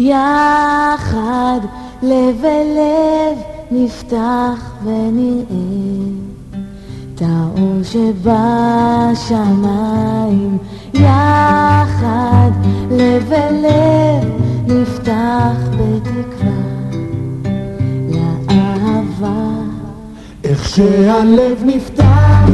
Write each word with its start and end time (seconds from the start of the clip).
יחד 0.00 1.60
לב 2.02 2.44
אל 2.44 2.78
נפתח 3.70 4.72
ונראה. 4.84 5.44
את 7.14 7.22
האור 7.22 7.82
שבשמיים 7.82 9.38
יחד 10.94 12.50
לב 12.90 13.32
אל 13.32 13.66
נפתח 14.66 15.56
בתקווה. 15.70 16.50
לאהבה. 18.10 19.50
איך 20.44 20.68
שהלב 20.68 21.62
נפתח 21.64 22.50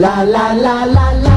la 0.00 0.24
la 0.24 0.54
la 0.54 0.86
la 0.86 1.12
la. 1.22 1.29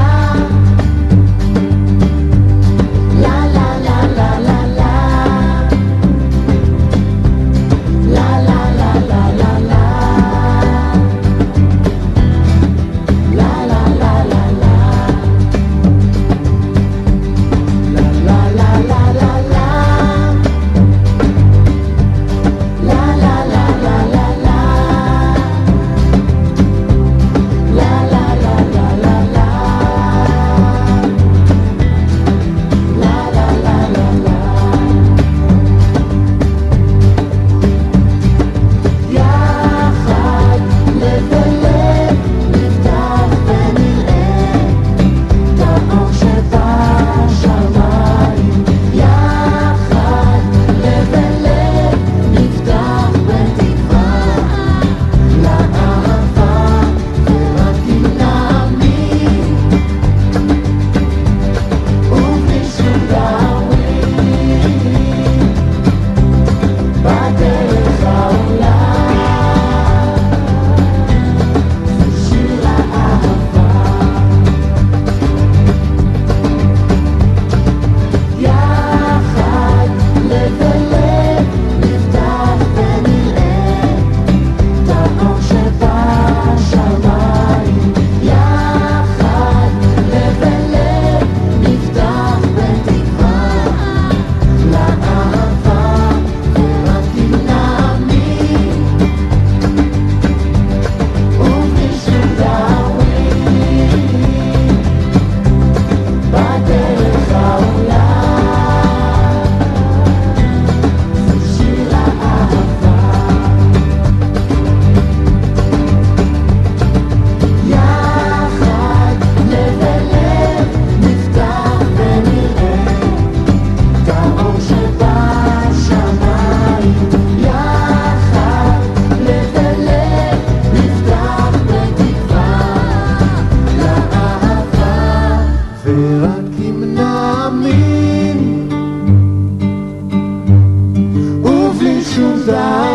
juntar. 142.14 142.93